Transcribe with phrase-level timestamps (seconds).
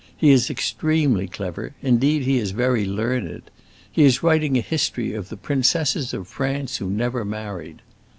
[0.17, 3.51] He is extremely clever; indeed he is very learned.
[3.91, 7.83] He is writing a history of The Princesses of France Who Never Married."